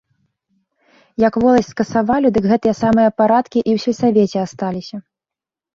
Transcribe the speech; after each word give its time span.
Як 1.27 1.33
воласць 1.43 1.69
скасавалі, 1.75 2.33
дык 2.39 2.45
гэтыя 2.53 2.75
самыя 2.83 3.09
парадкі 3.19 3.59
і 3.69 3.79
ў 3.79 3.87
сельсавеце 3.87 4.37
асталіся. 4.47 4.97